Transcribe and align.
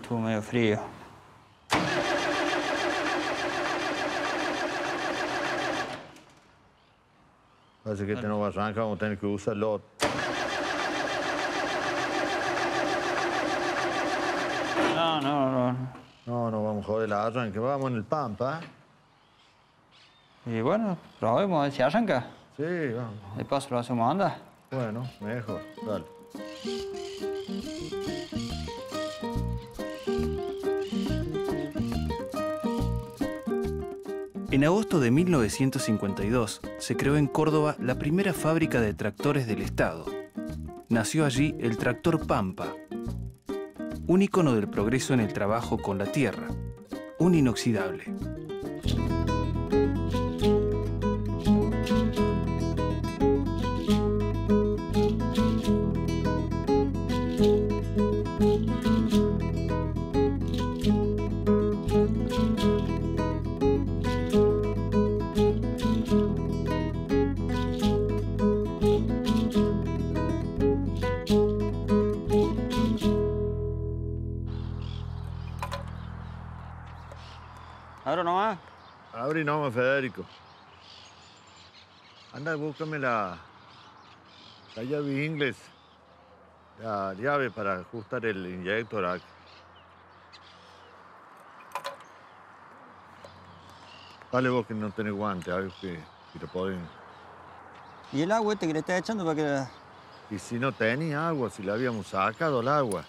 estuvo 0.00 0.18
medio 0.18 0.42
frío. 0.42 0.78
Parece 7.84 8.06
que 8.06 8.12
este 8.12 8.26
no 8.26 8.38
va 8.40 8.46
a 8.46 8.48
arrancar, 8.50 8.82
vamos 8.82 8.96
a 8.96 9.00
tener 9.00 9.18
que 9.18 9.26
usarlo. 9.26 9.80
No, 14.94 15.20
no, 15.20 15.50
no. 15.50 15.76
No, 16.26 16.50
no 16.50 16.64
vamos 16.64 16.84
a 16.84 16.86
joder 16.86 17.08
la 17.08 17.26
arranque, 17.26 17.58
vamos 17.58 17.90
en 17.90 17.96
el 17.96 18.04
Pampa. 18.04 18.60
Y 20.46 20.60
bueno, 20.60 20.96
probemos 21.18 21.60
a 21.60 21.62
ver 21.64 21.72
si 21.72 21.82
arranca. 21.82 22.26
Sí, 22.56 22.92
vamos. 22.94 23.36
De 23.36 23.44
paso 23.44 23.68
lo 23.70 23.78
hacemos 23.78 24.10
andar. 24.10 24.38
Bueno, 24.70 25.08
mejor, 25.20 25.62
dale. 25.84 26.04
En 34.52 34.64
agosto 34.64 34.98
de 34.98 35.12
1952 35.12 36.60
se 36.78 36.96
creó 36.96 37.16
en 37.16 37.28
Córdoba 37.28 37.76
la 37.78 38.00
primera 38.00 38.34
fábrica 38.34 38.80
de 38.80 38.94
tractores 38.94 39.46
del 39.46 39.62
Estado. 39.62 40.06
Nació 40.88 41.24
allí 41.24 41.54
el 41.60 41.76
tractor 41.76 42.26
Pampa, 42.26 42.74
un 44.08 44.22
ícono 44.22 44.56
del 44.56 44.68
progreso 44.68 45.14
en 45.14 45.20
el 45.20 45.32
trabajo 45.32 45.78
con 45.78 45.98
la 45.98 46.06
tierra, 46.06 46.48
un 47.20 47.36
inoxidable. 47.36 48.12
Ahora 78.10 78.24
nomás. 78.24 78.58
Abre 79.12 79.44
nomás, 79.44 79.72
Federico. 79.72 80.24
Anda, 82.32 82.56
búscame 82.56 82.98
la, 82.98 83.38
la 84.74 84.82
llave 84.82 85.24
inglés. 85.24 85.56
La 86.82 87.14
llave 87.14 87.52
para 87.52 87.74
ajustar 87.74 88.26
el 88.26 88.44
inyector 88.46 89.04
acá. 89.04 89.24
Vale 94.32 94.48
vos 94.48 94.66
que 94.66 94.74
no 94.74 94.90
tenés 94.90 95.12
guante, 95.12 95.52
algo 95.52 95.72
que, 95.80 96.02
que 96.32 96.38
te 96.40 96.48
pueden... 96.48 96.84
¿Y 98.12 98.22
el 98.22 98.32
agua 98.32 98.54
este 98.54 98.66
que 98.66 98.72
le 98.72 98.80
estás 98.80 98.98
echando 98.98 99.24
para 99.24 99.36
que... 99.36 100.34
Y 100.34 100.38
si 100.40 100.58
no 100.58 100.72
tenía 100.72 101.28
agua, 101.28 101.48
si 101.48 101.62
le 101.62 101.70
habíamos 101.70 102.08
sacado 102.08 102.60
el 102.60 102.66
agua. 102.66 103.04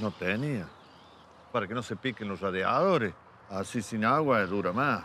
No 0.00 0.10
tenía. 0.10 0.66
Para 1.52 1.66
que 1.66 1.74
no 1.74 1.82
se 1.82 1.96
piquen 1.96 2.28
los 2.28 2.40
radiadores. 2.40 3.12
Así 3.50 3.82
sin 3.82 4.04
agua 4.04 4.44
dura 4.46 4.72
más. 4.72 5.02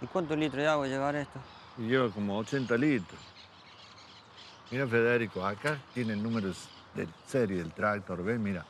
¿Y 0.00 0.06
cuántos 0.06 0.38
litros 0.38 0.62
de 0.62 0.68
agua 0.68 0.86
llevará 0.86 1.20
esto? 1.20 1.40
Y 1.78 1.88
lleva 1.88 2.08
como 2.10 2.38
80 2.38 2.76
litros. 2.76 3.18
Mira, 4.70 4.86
Federico, 4.86 5.44
acá 5.44 5.78
tiene 5.94 6.12
el 6.12 6.22
número 6.22 6.50
de 6.94 7.08
serie 7.26 7.58
del 7.58 7.72
tractor, 7.72 8.22
¿ves? 8.22 8.38
Mira, 8.38 8.64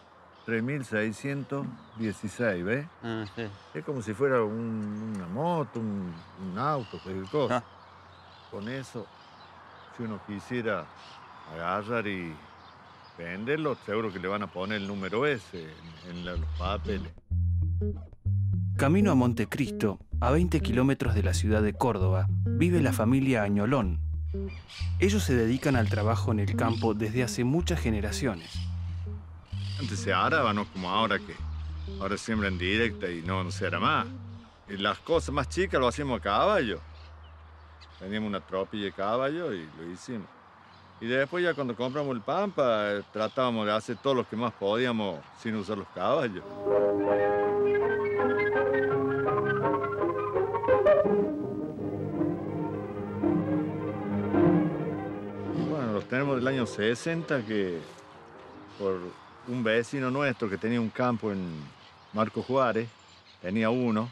3616, 0.47 2.64
¿ves? 2.64 2.87
Ah, 3.03 3.25
sí. 3.34 3.42
Es 3.75 3.84
como 3.84 4.00
si 4.03 4.14
fuera 4.14 4.42
un- 4.42 5.12
una 5.16 5.26
moto, 5.26 5.81
un, 5.81 6.14
un 6.50 6.58
auto, 6.58 6.98
cualquier 7.03 7.28
cosa. 7.28 7.56
Ah. 7.58 7.62
Con 8.50 8.66
eso, 8.69 9.06
si 9.97 10.04
uno 10.04 10.20
quisiera 10.26 10.84
agarrar 11.53 12.06
y 12.06 12.34
venderlo, 13.19 13.77
seguro 13.84 14.12
que 14.12 14.19
le 14.19 14.29
van 14.29 14.43
a 14.43 14.47
poner 14.47 14.79
el 14.79 14.87
número 14.89 15.27
ese 15.27 15.62
en, 16.06 16.11
en 16.19 16.25
la- 16.25 16.33
los 16.37 16.49
papeles. 16.59 17.12
Camino 18.77 19.11
a 19.11 19.15
Montecristo, 19.15 19.99
a 20.21 20.31
20 20.31 20.61
kilómetros 20.61 21.15
de 21.15 21.23
la 21.25 21.34
ciudad 21.34 21.62
de 21.62 21.73
Córdoba, 21.75 22.27
vive 22.45 22.81
la 22.81 22.93
familia 22.93 23.43
Añolón. 23.43 24.01
Ellos 25.01 25.25
se 25.25 25.34
dedican 25.34 25.75
al 25.75 25.89
trabajo 25.89 26.31
en 26.33 26.39
el 26.39 26.55
campo 26.55 26.95
desde 26.95 27.25
hace 27.25 27.45
muchas 27.45 27.81
generaciones. 27.81 28.55
Antes 29.81 29.99
se 30.00 30.12
araba, 30.12 30.53
no 30.53 30.65
como 30.67 30.91
ahora 30.91 31.19
que 31.19 31.35
ahora 32.00 32.17
siembra 32.19 32.49
en 32.49 32.59
directa 32.59 33.11
y 33.11 33.23
no, 33.23 33.43
no 33.43 33.50
se 33.50 33.67
hará 33.67 33.81
más. 33.81 34.06
Y 34.69 34.77
las 34.77 34.99
cosas 34.99 35.35
más 35.35 35.49
chicas 35.49 35.81
lo 35.81 35.89
hacíamos 35.89 36.21
a 36.21 36.23
caballo. 36.23 36.79
Teníamos 37.99 38.29
una 38.29 38.41
tropilla 38.41 38.85
de 38.85 38.93
caballo 38.93 39.53
y 39.55 39.67
lo 39.77 39.91
hicimos. 39.93 40.27
Y 41.00 41.06
después 41.06 41.44
ya 41.44 41.54
cuando 41.54 41.76
compramos 41.76 42.14
el 42.16 42.22
Pampa, 42.22 42.91
eh, 42.91 43.03
tratábamos 43.12 43.66
de 43.66 43.72
hacer 43.72 43.97
todo 43.98 44.14
lo 44.14 44.28
que 44.28 44.34
más 44.34 44.53
podíamos 44.53 45.20
sin 45.41 45.54
usar 45.54 45.78
los 45.78 45.86
caballos. 45.88 46.42
Bueno, 55.70 55.92
los 55.92 56.04
tenemos 56.06 56.37
del 56.37 56.48
año 56.48 56.66
60 56.66 57.47
que 57.47 57.78
por 58.76 58.98
un 59.47 59.62
vecino 59.62 60.10
nuestro 60.10 60.50
que 60.50 60.58
tenía 60.58 60.81
un 60.81 60.91
campo 60.91 61.31
en 61.31 61.62
Marco 62.12 62.42
Juárez, 62.42 62.88
tenía 63.41 63.70
uno, 63.70 64.10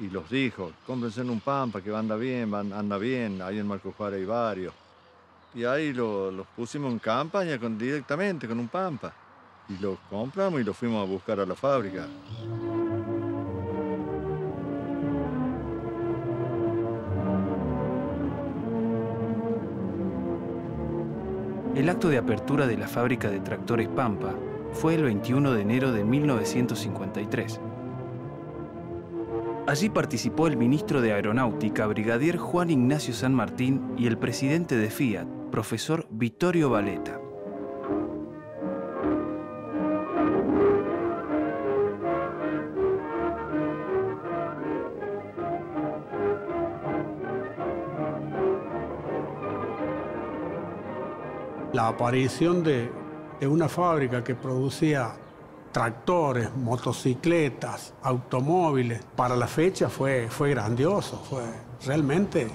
y 0.00 0.08
los 0.08 0.28
dijo, 0.28 0.72
cómprense 0.84 1.20
en 1.20 1.30
un 1.30 1.40
Pampa 1.40 1.80
que 1.80 1.94
anda 1.94 2.16
bien, 2.16 2.52
anda 2.54 2.98
bien, 2.98 3.40
ahí 3.40 3.58
en 3.58 3.68
Marco 3.68 3.94
Juárez 3.96 4.20
hay 4.20 4.26
varios. 4.26 4.81
Y 5.54 5.64
ahí 5.64 5.92
lo- 5.92 6.30
los 6.30 6.46
pusimos 6.48 6.90
en 6.92 6.98
campaña 6.98 7.58
con, 7.58 7.76
directamente 7.78 8.48
con 8.48 8.58
un 8.58 8.68
Pampa. 8.68 9.12
Y 9.68 9.76
los 9.78 9.98
compramos 10.10 10.60
y 10.60 10.64
los 10.64 10.76
fuimos 10.76 11.06
a 11.06 11.10
buscar 11.10 11.40
a 11.40 11.46
la 11.46 11.54
fábrica. 11.54 12.06
El 21.74 21.88
acto 21.88 22.08
de 22.08 22.18
apertura 22.18 22.66
de 22.66 22.76
la 22.76 22.86
fábrica 22.86 23.30
de 23.30 23.40
tractores 23.40 23.88
Pampa 23.88 24.34
fue 24.72 24.94
el 24.94 25.04
21 25.04 25.52
de 25.52 25.62
enero 25.62 25.92
de 25.92 26.04
1953. 26.04 27.60
Allí 29.66 29.88
participó 29.88 30.48
el 30.48 30.56
ministro 30.56 31.00
de 31.00 31.12
Aeronáutica, 31.12 31.86
brigadier 31.86 32.36
Juan 32.36 32.70
Ignacio 32.70 33.14
San 33.14 33.32
Martín, 33.32 33.80
y 33.96 34.06
el 34.06 34.18
presidente 34.18 34.76
de 34.76 34.90
Fiat, 34.90 35.26
profesor 35.52 36.06
Vittorio 36.10 36.70
Valeta. 36.70 37.20
la 51.72 51.88
aparición 51.88 52.62
de, 52.62 52.90
una 53.42 53.66
fábrica 53.68 54.22
que 54.22 54.34
producía 54.34 55.14
tractores, 55.72 56.54
motocicletas, 56.54 57.94
automóviles, 58.02 59.02
para 59.16 59.34
la 59.36 59.46
fecha 59.46 59.88
fue, 59.88 60.28
fue 60.28 60.50
grandioso, 60.50 61.16
fue 61.28 61.42
realmente 61.84 62.48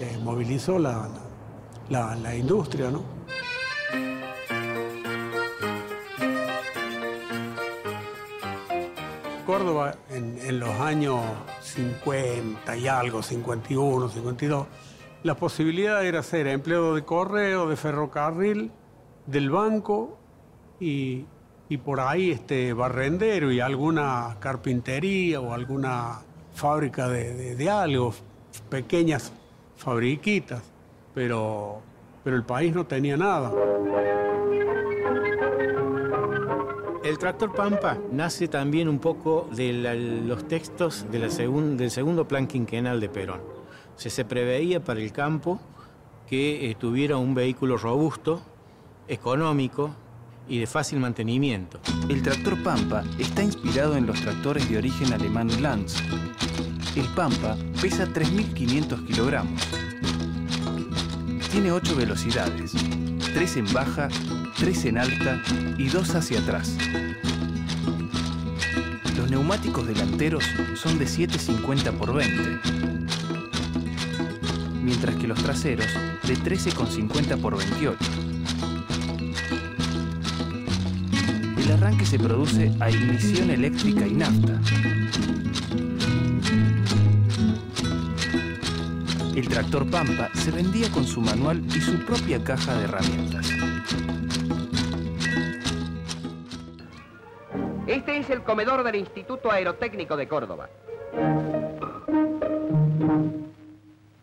eh, 0.00 0.18
movilizó 0.22 0.78
la, 0.78 1.08
la- 1.90 2.14
la 2.16 2.34
industria, 2.34 2.90
¿no? 2.90 3.02
Córdoba 9.46 9.94
en, 10.10 10.38
en 10.42 10.60
los 10.60 10.68
años 10.80 11.20
50 11.62 12.76
y 12.76 12.86
algo, 12.86 13.22
51, 13.22 14.08
52, 14.10 14.66
la 15.22 15.34
posibilidad 15.36 16.04
era 16.04 16.22
ser 16.22 16.46
empleado 16.48 16.94
de 16.94 17.02
correo, 17.04 17.68
de 17.68 17.76
ferrocarril, 17.76 18.70
del 19.26 19.50
banco 19.50 20.18
y, 20.80 21.24
y 21.68 21.76
por 21.78 22.00
ahí 22.00 22.30
este 22.30 22.72
barrendero 22.74 23.50
y 23.50 23.60
alguna 23.60 24.36
carpintería 24.38 25.40
o 25.40 25.54
alguna 25.54 26.20
fábrica 26.54 27.08
de, 27.08 27.34
de- 27.34 27.56
de 27.56 27.70
algo, 27.70 28.12
pequeñas 28.68 29.32
fabriquitas, 29.76 30.62
pero, 31.22 31.80
pero 32.22 32.36
el 32.36 32.44
país 32.44 32.72
no 32.72 32.86
tenía 32.86 33.16
nada. 33.16 33.50
El 37.02 37.18
tractor 37.18 37.52
Pampa 37.56 37.98
nace 38.12 38.46
también 38.46 38.88
un 38.88 39.00
poco 39.00 39.48
de 39.50 39.72
la- 39.72 39.94
los 39.96 40.46
textos 40.46 41.06
de 41.10 41.18
la 41.18 41.26
segun- 41.28 41.76
del 41.76 41.90
segundo 41.90 42.28
plan 42.28 42.46
quinquenal 42.46 43.00
de 43.00 43.08
Perón. 43.08 43.40
O 43.96 43.98
sea, 43.98 44.12
se 44.12 44.24
preveía 44.24 44.78
para 44.84 45.00
el 45.00 45.10
campo 45.10 45.58
que 46.28 46.70
eh, 46.70 46.76
tuviera 46.76 47.16
un 47.16 47.34
vehículo 47.34 47.76
robusto, 47.78 48.40
económico 49.08 49.90
y 50.48 50.60
de 50.60 50.68
fácil 50.68 51.00
mantenimiento. 51.00 51.80
El 52.08 52.22
tractor 52.22 52.62
Pampa 52.62 53.02
está 53.18 53.42
inspirado 53.42 53.96
en 53.96 54.06
los 54.06 54.20
tractores 54.20 54.70
de 54.70 54.78
origen 54.78 55.12
alemán 55.12 55.48
Lanz. 55.60 55.96
El 56.94 57.06
Pampa 57.16 57.56
pesa 57.82 58.06
3.500 58.06 59.04
kilogramos. 59.04 59.60
Tiene 61.58 61.72
8 61.72 61.96
velocidades, 61.96 62.70
3 63.34 63.56
en 63.56 63.72
baja, 63.72 64.08
3 64.60 64.84
en 64.84 64.98
alta 64.98 65.42
y 65.76 65.88
2 65.88 66.14
hacia 66.14 66.38
atrás. 66.38 66.76
Los 69.16 69.28
neumáticos 69.28 69.84
delanteros 69.88 70.44
son 70.76 71.00
de 71.00 71.08
750 71.08 71.90
por 71.94 72.14
20, 72.14 72.60
mientras 74.84 75.16
que 75.16 75.26
los 75.26 75.42
traseros 75.42 75.88
de 76.28 76.36
13,50 76.36 77.40
por 77.40 77.58
28. 77.58 77.98
El 81.56 81.72
arranque 81.72 82.06
se 82.06 82.20
produce 82.20 82.72
a 82.78 82.88
ignición 82.88 83.50
eléctrica 83.50 84.06
y 84.06 84.14
nafta. 84.14 84.60
El 89.38 89.48
tractor 89.48 89.88
Pampa 89.88 90.30
se 90.34 90.50
vendía 90.50 90.90
con 90.90 91.04
su 91.04 91.20
manual 91.20 91.62
y 91.64 91.80
su 91.80 92.04
propia 92.04 92.42
caja 92.42 92.74
de 92.74 92.84
herramientas. 92.86 93.48
Este 97.86 98.18
es 98.18 98.30
el 98.30 98.42
comedor 98.42 98.82
del 98.82 98.96
Instituto 98.96 99.52
Aerotécnico 99.52 100.16
de 100.16 100.26
Córdoba. 100.26 100.68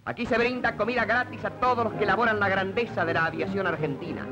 Aquí 0.04 0.26
se 0.26 0.38
brinda 0.38 0.76
comida 0.76 1.06
gratis 1.06 1.46
a 1.46 1.52
todos 1.62 1.86
los 1.86 1.94
que 1.94 2.04
elaboran 2.04 2.38
la 2.38 2.50
grandeza 2.50 3.06
de 3.06 3.14
la 3.14 3.28
aviación 3.28 3.68
argentina. 3.68 4.28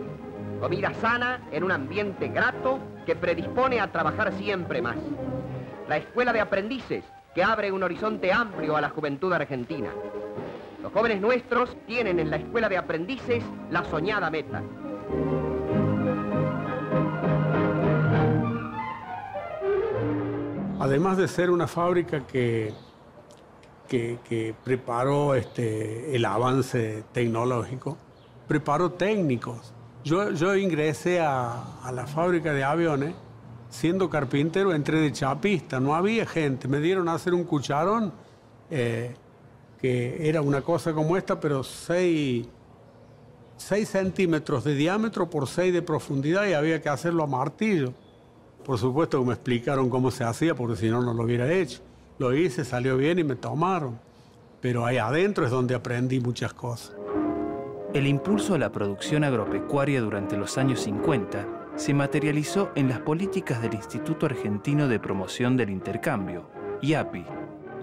Comida 0.59 0.93
sana 0.95 1.47
en 1.53 1.63
un 1.63 1.71
ambiente 1.71 2.27
grato 2.27 2.79
que 3.05 3.15
predispone 3.15 3.79
a 3.79 3.89
trabajar 3.89 4.33
siempre 4.33 4.81
más. 4.81 4.97
La 5.87 5.95
escuela 5.95 6.33
de 6.33 6.41
aprendices 6.41 7.05
que 7.33 7.41
abre 7.41 7.71
un 7.71 7.83
horizonte 7.83 8.33
amplio 8.33 8.75
a 8.75 8.81
la 8.81 8.89
juventud 8.89 9.31
argentina. 9.31 9.89
Jóvenes 10.93 11.21
nuestros 11.21 11.75
tienen 11.87 12.19
en 12.19 12.29
la 12.29 12.35
escuela 12.37 12.69
de 12.69 12.77
aprendices 12.77 13.43
la 13.71 13.83
soñada 13.85 14.29
meta. 14.29 14.61
Además 20.79 21.17
de 21.17 21.27
ser 21.27 21.49
una 21.49 21.65
fábrica 21.67 22.27
que, 22.27 22.73
que, 23.87 24.19
que 24.27 24.53
preparó 24.63 25.33
este, 25.33 26.15
el 26.15 26.25
avance 26.25 27.03
tecnológico, 27.11 27.97
preparó 28.47 28.91
técnicos. 28.91 29.73
Yo, 30.03 30.31
yo 30.31 30.55
ingresé 30.55 31.21
a, 31.21 31.79
a 31.81 31.91
la 31.91 32.05
fábrica 32.05 32.53
de 32.53 32.63
aviones 32.63 33.15
siendo 33.69 34.09
carpintero, 34.11 34.73
entré 34.73 34.99
de 34.99 35.11
chapista, 35.11 35.79
no 35.79 35.95
había 35.95 36.27
gente. 36.27 36.67
Me 36.67 36.79
dieron 36.79 37.09
a 37.09 37.15
hacer 37.15 37.33
un 37.33 37.45
cucharón 37.45 38.13
eh, 38.69 39.15
que 39.83 40.29
era 40.29 40.41
una 40.41 40.61
cosa 40.61 40.93
como 40.93 41.17
esta, 41.17 41.41
pero 41.41 41.61
6 41.61 42.47
centímetros 43.57 44.63
de 44.63 44.75
diámetro 44.75 45.29
por 45.29 45.45
6 45.45 45.73
de 45.73 45.81
profundidad 45.81 46.47
y 46.47 46.53
había 46.53 46.81
que 46.81 46.87
hacerlo 46.87 47.21
a 47.21 47.27
martillo. 47.27 47.93
Por 48.63 48.77
supuesto 48.77 49.21
me 49.25 49.33
explicaron 49.33 49.89
cómo 49.89 50.09
se 50.09 50.23
hacía, 50.23 50.55
porque 50.55 50.77
si 50.77 50.89
no, 50.89 51.01
no 51.01 51.13
lo 51.13 51.23
hubiera 51.23 51.51
hecho. 51.51 51.81
Lo 52.17 52.33
hice, 52.33 52.63
salió 52.63 52.95
bien 52.95 53.19
y 53.19 53.25
me 53.25 53.35
tomaron. 53.35 53.99
Pero 54.61 54.85
ahí 54.85 54.99
adentro 54.99 55.43
es 55.43 55.51
donde 55.51 55.75
aprendí 55.75 56.21
muchas 56.21 56.53
cosas. 56.53 56.95
El 57.93 58.07
impulso 58.07 58.55
a 58.55 58.59
la 58.59 58.71
producción 58.71 59.25
agropecuaria 59.25 59.99
durante 59.99 60.37
los 60.37 60.57
años 60.57 60.79
50 60.79 61.73
se 61.75 61.93
materializó 61.93 62.71
en 62.75 62.87
las 62.87 62.99
políticas 62.99 63.61
del 63.61 63.73
Instituto 63.73 64.27
Argentino 64.27 64.87
de 64.87 65.01
Promoción 65.01 65.57
del 65.57 65.71
Intercambio, 65.71 66.45
IAPI, 66.81 67.25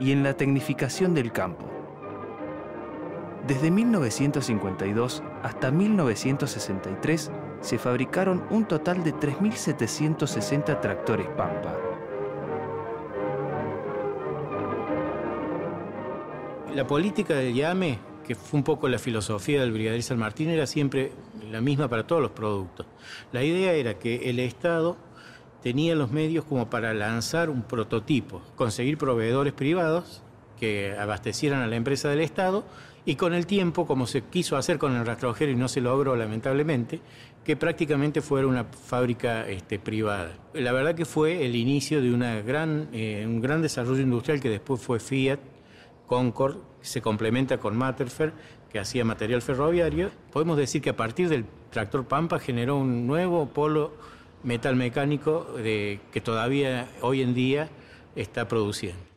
y 0.00 0.12
en 0.12 0.22
la 0.22 0.32
tecnificación 0.32 1.12
del 1.12 1.30
campo. 1.30 1.79
Desde 3.50 3.72
1952 3.72 5.24
hasta 5.42 5.72
1963 5.72 7.32
se 7.60 7.78
fabricaron 7.78 8.44
un 8.48 8.64
total 8.64 9.02
de 9.02 9.12
3.760 9.12 10.80
tractores 10.80 11.26
Pampa. 11.36 11.76
La 16.72 16.86
política 16.86 17.34
del 17.34 17.52
llame, 17.52 17.98
que 18.24 18.36
fue 18.36 18.58
un 18.58 18.62
poco 18.62 18.88
la 18.88 19.00
filosofía 19.00 19.62
del 19.62 19.72
brigadier 19.72 20.04
San 20.04 20.20
Martín, 20.20 20.48
era 20.50 20.68
siempre 20.68 21.10
la 21.50 21.60
misma 21.60 21.88
para 21.88 22.06
todos 22.06 22.22
los 22.22 22.30
productos. 22.30 22.86
La 23.32 23.42
idea 23.42 23.72
era 23.72 23.98
que 23.98 24.30
el 24.30 24.38
Estado 24.38 24.96
tenía 25.60 25.96
los 25.96 26.12
medios 26.12 26.44
como 26.44 26.70
para 26.70 26.94
lanzar 26.94 27.50
un 27.50 27.62
prototipo, 27.62 28.42
conseguir 28.54 28.96
proveedores 28.96 29.54
privados 29.54 30.22
que 30.60 30.94
abastecieran 30.96 31.62
a 31.62 31.66
la 31.66 31.76
empresa 31.76 32.10
del 32.10 32.20
Estado 32.20 32.64
y 33.04 33.16
con 33.16 33.32
el 33.32 33.46
tiempo, 33.46 33.86
como 33.86 34.06
se 34.06 34.22
quiso 34.22 34.56
hacer 34.56 34.78
con 34.78 34.94
el 34.94 35.06
rastrojero 35.06 35.50
y 35.50 35.56
no 35.56 35.68
se 35.68 35.80
logró 35.80 36.14
lamentablemente, 36.14 37.00
que 37.44 37.56
prácticamente 37.56 38.20
fuera 38.20 38.46
una 38.46 38.64
fábrica 38.64 39.48
este, 39.48 39.78
privada. 39.78 40.36
La 40.52 40.72
verdad 40.72 40.94
que 40.94 41.06
fue 41.06 41.46
el 41.46 41.56
inicio 41.56 42.02
de 42.02 42.08
eh, 42.92 43.24
un 43.26 43.40
gran 43.40 43.62
desarrollo 43.62 44.02
industrial 44.02 44.40
que 44.40 44.50
después 44.50 44.80
fue 44.80 45.00
Fiat, 45.00 45.40
Concord, 46.06 46.58
se 46.82 47.00
complementa 47.00 47.58
con 47.58 47.76
Matterfer, 47.76 48.32
que 48.70 48.78
hacía 48.78 49.04
material 49.04 49.42
ferroviario. 49.42 50.10
Podemos 50.32 50.56
decir 50.56 50.82
que 50.82 50.90
a 50.90 50.96
partir 50.96 51.28
del 51.28 51.44
tractor 51.70 52.06
Pampa 52.06 52.38
generó 52.38 52.76
un 52.76 53.06
nuevo 53.06 53.46
polo 53.48 53.92
metalmecánico 54.42 55.44
de, 55.56 56.00
que 56.12 56.20
todavía 56.20 56.88
hoy 57.00 57.22
en 57.22 57.34
día 57.34 57.68
está 58.16 58.48
produciendo. 58.48 59.09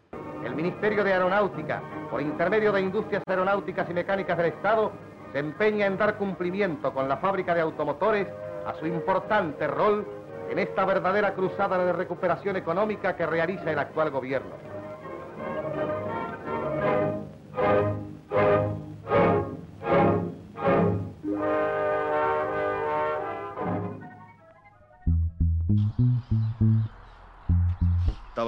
El 0.43 0.55
Ministerio 0.55 1.03
de 1.03 1.13
Aeronáutica, 1.13 1.81
por 2.11 2.21
intermedio 2.21 2.71
de 2.73 2.81
Industrias 2.81 3.23
Aeronáuticas 3.27 3.89
y 3.89 3.93
Mecánicas 3.93 4.37
del 4.37 4.47
Estado, 4.47 4.91
se 5.31 5.39
empeña 5.39 5.85
en 5.85 5.97
dar 5.97 6.17
cumplimiento 6.17 6.93
con 6.93 7.07
la 7.07 7.17
fábrica 7.17 7.55
de 7.55 7.61
automotores 7.61 8.27
a 8.65 8.73
su 8.75 8.85
importante 8.85 9.67
rol 9.67 10.05
en 10.49 10.59
esta 10.59 10.85
verdadera 10.85 11.33
cruzada 11.33 11.83
de 11.83 11.93
recuperación 11.93 12.57
económica 12.57 13.15
que 13.15 13.25
realiza 13.25 13.71
el 13.71 13.79
actual 13.79 14.11
gobierno. 14.11 14.72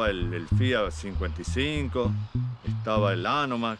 Estaba 0.05 0.09
el, 0.09 0.33
el 0.35 0.47
Fiat 0.47 0.91
55, 0.91 2.11
estaba 2.63 3.13
el 3.13 3.25
Anomac, 3.25 3.79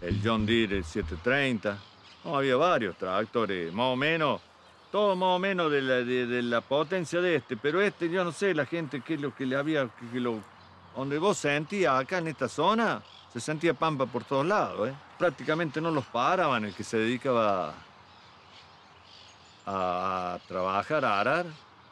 el 0.00 0.20
John 0.24 0.44
Deere 0.44 0.82
730. 0.82 1.78
No, 2.24 2.36
había 2.36 2.56
varios 2.56 2.96
tractores, 2.96 3.72
más 3.72 3.86
o 3.86 3.94
menos, 3.94 4.40
todo 4.90 5.14
más 5.14 5.36
o 5.36 5.38
menos 5.38 5.70
de 5.70 5.80
la, 5.82 5.94
de, 5.96 6.26
de 6.26 6.42
la 6.42 6.60
potencia 6.60 7.20
de 7.20 7.36
este, 7.36 7.56
pero 7.56 7.80
este, 7.80 8.10
yo 8.10 8.24
no 8.24 8.32
sé, 8.32 8.52
la 8.52 8.66
gente, 8.66 9.00
qué 9.00 9.14
es 9.14 9.20
lo 9.20 9.32
que 9.32 9.46
le 9.46 9.54
había, 9.54 9.88
que 10.12 10.18
lo, 10.18 10.40
donde 10.96 11.18
vos 11.18 11.38
sentías 11.38 12.00
acá 12.00 12.18
en 12.18 12.26
esta 12.26 12.48
zona, 12.48 13.00
se 13.32 13.38
sentía 13.38 13.74
pampa 13.74 14.06
por 14.06 14.24
todos 14.24 14.44
lados, 14.44 14.88
¿eh? 14.88 14.94
Prácticamente 15.20 15.80
no 15.80 15.92
los 15.92 16.04
paraban 16.06 16.64
el 16.64 16.74
que 16.74 16.82
se 16.82 16.98
dedicaba 16.98 17.74
a, 19.64 20.34
a 20.34 20.38
trabajar, 20.48 21.04
a 21.04 21.20
arar. 21.20 21.46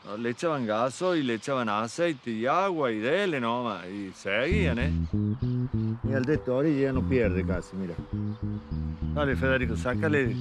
¿No? 0.04 0.16
Le 0.16 0.30
echaban 0.30 0.66
gaso 0.66 1.14
y 1.14 1.22
le 1.22 1.34
echaban 1.34 1.68
aceite 1.68 2.30
y 2.30 2.46
agua 2.46 2.92
y 2.92 2.98
dele 2.98 3.40
nomás, 3.40 3.86
y 3.86 4.12
seguían, 4.12 4.78
¿eh? 4.78 4.92
Y 6.04 6.12
el 6.12 6.24
de 6.24 6.34
esta 6.34 6.52
orilla 6.52 6.82
ya 6.82 6.92
no 6.92 7.08
pierde 7.08 7.44
casi, 7.44 7.76
mira. 7.76 7.94
Dale, 9.14 9.36
Federico, 9.36 9.76
sácale, 9.76 10.34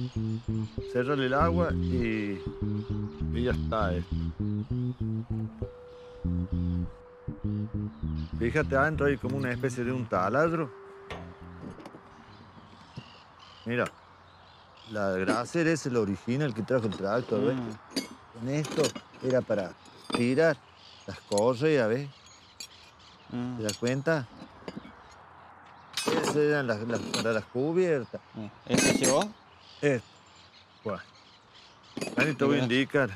cerrale 0.92 1.26
el 1.26 1.34
agua 1.34 1.72
y, 1.72 2.40
y 3.32 3.42
ya 3.42 3.52
está 3.52 3.94
esto. 3.94 4.16
Fíjate 8.38 8.76
adentro 8.76 9.06
hay 9.06 9.16
como 9.16 9.36
una 9.36 9.50
especie 9.52 9.84
de 9.84 9.92
un 9.92 10.04
taladro. 10.06 10.70
Mira, 13.64 13.84
la 14.90 15.12
graser 15.12 15.68
es 15.68 15.86
el 15.86 15.96
original 15.96 16.52
que 16.52 16.62
trajo 16.62 16.86
el 16.86 16.96
tractor, 16.96 17.40
¿ves? 17.44 17.56
Con 18.34 18.48
esto 18.48 18.82
era 19.24 19.40
para 19.40 19.72
tirar 20.16 20.56
las 21.06 21.18
correas, 21.20 21.88
¿ves? 21.88 22.08
Mm. 23.30 23.56
¿Te 23.56 23.62
das 23.62 23.78
cuenta? 23.78 24.26
Esas 26.22 26.36
eran 26.36 26.66
las, 26.66 26.80
las- 26.80 27.00
para 27.00 27.32
las 27.32 27.44
cubiertas. 27.46 28.20
¿Este 28.66 28.92
llegó? 28.98 29.24
Esto. 29.80 30.06
Bueno. 30.84 31.02
Dani, 32.16 32.34
te 32.34 32.44
voy 32.44 32.58
a 32.58 32.62
indicar. 32.62 33.10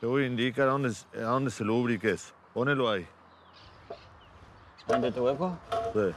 Te 0.00 0.06
voy 0.06 0.24
a 0.24 0.26
indicar 0.26 0.68
a 0.68 0.72
dónde, 0.72 0.92
a 1.14 1.20
dónde 1.20 1.50
se 1.50 1.62
lubrica 1.62 2.08
eso. 2.08 2.32
Pónelo 2.54 2.90
ahí. 2.90 3.06
¿Dónde 4.88 5.08
este 5.08 5.20
hueco? 5.20 5.56
Sí. 5.94 6.14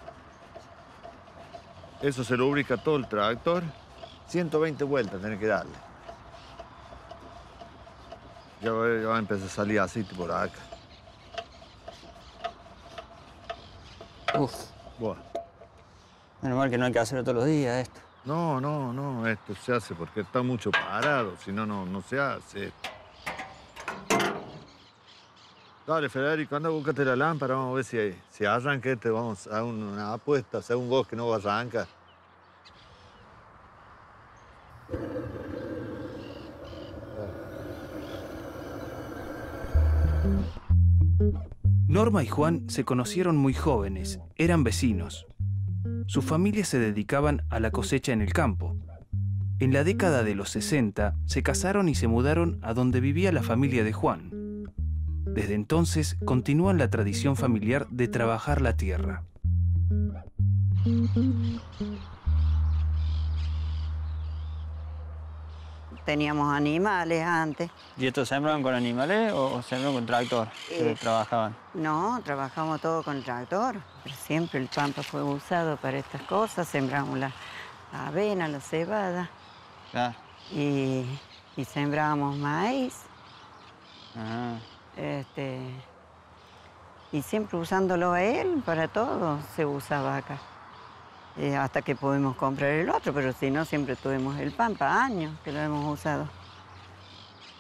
Eso 2.02 2.24
se 2.24 2.36
lubrica 2.36 2.78
todo 2.78 2.96
el 2.96 3.08
tractor. 3.08 3.64
120 4.28 4.84
vueltas 4.86 5.22
tenés 5.22 5.40
que 5.40 5.48
darle. 5.48 5.72
Ya 8.64 8.72
va, 8.72 8.88
ya 8.88 9.14
a 9.14 9.20
empezar 9.20 9.46
a 9.46 9.50
salir 9.50 9.80
aceite 9.80 10.16
por 10.16 10.32
acá. 10.32 10.60
Uf, 14.40 14.54
Buah. 14.98 15.18
menos 16.42 16.58
mal 16.58 16.70
que 16.70 16.78
no 16.78 16.86
hay 16.86 16.92
que 16.92 17.00
hacerlo 17.00 17.24
todos 17.24 17.36
los 17.36 17.46
días 17.46 17.88
esto. 17.88 18.00
No, 18.26 18.62
no, 18.62 18.94
no, 18.94 19.28
esto 19.28 19.54
se 19.54 19.74
hace 19.74 19.94
porque 19.94 20.22
está 20.22 20.42
mucho 20.42 20.72
parado, 20.72 21.36
si 21.44 21.52
no, 21.52 21.66
no, 21.66 21.86
no 21.86 22.02
se 22.02 22.20
hace. 22.20 22.72
Dale, 25.86 26.08
Federico, 26.08 26.56
anda, 26.56 26.70
búscate 26.70 27.04
la 27.04 27.18
lámpara, 27.18 27.56
vamos 27.56 27.74
a 27.74 27.76
ver 27.76 27.84
si, 27.84 28.22
si 28.30 28.46
arranca 28.46 28.90
este, 28.90 29.10
vamos 29.10 29.46
a 29.48 29.62
una 29.64 30.14
apuesta, 30.14 30.62
según 30.62 30.90
vos 30.90 31.06
que 31.06 31.18
no 31.18 31.34
arranca. 31.34 31.86
Norma 42.14 42.24
y 42.24 42.28
Juan 42.28 42.70
se 42.70 42.86
conocieron 42.86 43.38
muy 43.38 43.56
jóvenes, 43.56 44.20
eran 44.36 44.64
vecinos. 44.64 45.26
Sus 46.06 46.24
familias 46.24 46.68
se 46.68 46.78
dedicaban 46.78 47.42
a 47.50 47.60
la 47.60 47.72
cosecha 47.72 48.14
en 48.14 48.22
el 48.22 48.34
campo. 48.34 48.78
En 49.58 49.74
la 49.74 49.84
década 49.84 50.22
de 50.22 50.36
los 50.36 50.52
60 50.52 51.16
se 51.26 51.42
casaron 51.42 51.90
y 51.90 51.96
se 51.96 52.08
mudaron 52.08 52.60
a 52.62 52.76
donde 52.76 53.00
vivía 53.00 53.32
la 53.32 53.42
familia 53.42 53.84
de 53.84 53.94
Juan. 53.94 54.30
Desde 55.26 55.56
entonces 55.56 56.16
continúan 56.24 56.78
la 56.78 56.92
tradición 56.92 57.36
familiar 57.36 57.88
de 57.90 58.08
trabajar 58.08 58.62
la 58.62 58.78
tierra. 58.78 59.24
Teníamos 66.06 66.54
animales 66.54 67.24
antes. 67.26 67.70
¿Y 67.98 68.08
estos 68.08 68.28
sembraban 68.28 68.62
con 68.62 68.74
animales 68.74 69.32
o 69.34 69.62
sembraban 69.62 69.96
con 69.96 70.06
tractor? 70.06 70.48
Eh. 70.70 70.96
trabajaban. 71.00 71.56
No, 71.74 72.20
trabajamos 72.26 72.82
todo 72.82 73.04
con 73.04 73.24
tractor. 73.24 73.76
Pero 74.04 74.16
siempre 74.16 74.60
el 74.60 74.68
pampa 74.68 75.02
fue 75.02 75.24
usado 75.24 75.78
para 75.78 75.98
estas 75.98 76.22
cosas. 76.24 76.68
Sembramos 76.68 77.18
la 77.18 77.32
avena, 77.94 78.48
la 78.50 78.60
cebada 78.60 79.30
Claro. 79.92 80.16
y, 80.52 81.06
y 81.56 81.64
sembrábamos 81.66 82.36
maíz. 82.38 82.96
Ajá. 84.16 84.60
Este, 84.98 85.60
y 87.14 87.22
siempre 87.22 87.58
usándolo 87.58 88.12
a 88.12 88.22
él 88.22 88.62
para 88.66 88.88
todo 88.90 89.40
se 89.56 89.66
usaba 89.66 90.18
acá. 90.18 90.38
Eh, 91.36 91.56
hasta 91.56 91.82
que 91.82 91.96
pudimos 91.96 92.36
comprar 92.36 92.70
el 92.70 92.90
otro, 92.90 93.12
pero 93.12 93.34
si 93.34 93.50
no, 93.50 93.66
siempre 93.66 93.96
tuvimos 93.96 94.38
el 94.40 94.52
pampa, 94.52 95.04
años 95.04 95.36
que 95.44 95.52
lo 95.52 95.60
hemos 95.60 96.00
usado. 96.00 96.30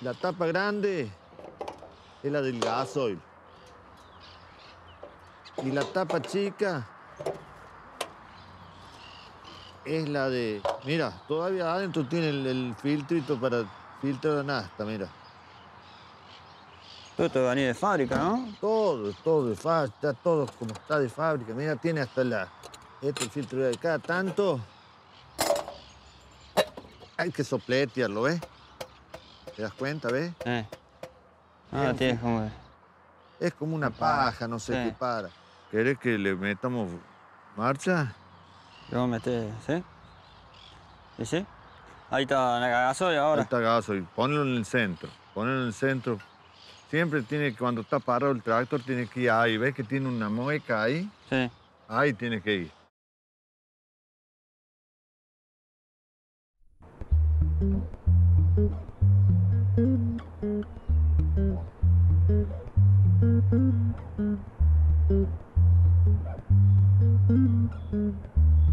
La 0.01 0.13
tapa 0.13 0.45
grande 0.45 1.11
es 2.21 2.31
la 2.31 2.41
del 2.41 2.59
gasoil. 2.59 3.19
Y 5.63 5.71
la 5.71 5.83
tapa 5.83 6.21
chica 6.21 6.87
es 9.85 10.07
la 10.07 10.29
de... 10.29 10.61
Mira, 10.85 11.11
todavía 11.27 11.73
adentro 11.73 12.05
tiene 12.05 12.29
el, 12.29 12.45
el 12.45 12.75
filtrito 12.75 13.39
para 13.39 13.63
filtrar 14.01 14.35
la 14.35 14.43
nasta, 14.43 14.85
mira. 14.85 15.07
Todo 17.15 17.27
esto 17.27 17.47
venía 17.47 17.67
de 17.67 17.73
fábrica, 17.73 18.17
¿no? 18.17 18.53
Todo, 18.59 19.13
todo 19.23 19.49
de 19.49 19.55
fábrica, 19.55 19.95
está 19.95 20.13
todo 20.13 20.47
como 20.59 20.73
está 20.73 20.99
de 20.99 21.09
fábrica. 21.09 21.53
Mira, 21.53 21.75
tiene 21.75 22.01
hasta 22.01 22.23
la... 22.23 22.47
Este 23.03 23.25
el 23.25 23.29
filtro 23.29 23.59
de 23.59 23.77
cada 23.77 23.99
tanto. 23.99 24.59
Hay 27.17 27.31
que 27.31 27.43
sopletearlo, 27.43 28.23
¿ves? 28.23 28.39
¿Te 29.55 29.61
das 29.61 29.73
cuenta, 29.73 30.07
ves? 30.09 30.31
Eh. 30.45 30.65
Ah, 31.71 31.93
tienes 31.97 32.19
como... 32.19 32.49
Es 33.39 33.53
como 33.53 33.75
una 33.75 33.89
paja, 33.89 34.47
no 34.47 34.57
sé 34.57 34.73
Sí. 34.73 34.89
qué 34.89 34.95
para. 34.97 35.29
¿Querés 35.69 35.97
que 35.99 36.17
le 36.17 36.33
metamos 36.35 36.89
marcha? 37.57 38.13
Le 38.89 38.97
vamos 38.97 39.09
a 39.15 39.19
meter, 39.19 39.49
¿sí? 39.67 39.83
¿Y 41.17 41.25
sí? 41.25 41.45
Ahí 42.09 42.23
está 42.23 42.59
la 42.59 42.67
gasoil 42.67 43.11
Ahí 43.11 43.17
ahora. 43.17 43.41
está 43.41 43.59
gaso 43.59 43.95
y 43.95 44.01
ponlo 44.01 44.43
en 44.43 44.55
el 44.55 44.65
centro. 44.65 45.09
Ponlo 45.33 45.51
en 45.61 45.67
el 45.67 45.73
centro. 45.73 46.19
Siempre 46.89 47.21
tiene 47.23 47.51
que, 47.51 47.57
cuando 47.57 47.81
está 47.81 47.99
parado 47.99 48.31
el 48.31 48.41
tractor, 48.41 48.81
tiene 48.81 49.07
que 49.07 49.21
ir 49.21 49.31
ahí. 49.31 49.57
¿Ves 49.57 49.73
que 49.75 49.83
tiene 49.83 50.07
una 50.07 50.29
mueca 50.29 50.83
ahí? 50.83 51.09
Sí. 51.29 51.51
Ahí 51.87 52.13
tiene 52.13 52.39
que 52.41 52.53
ir. 52.55 52.71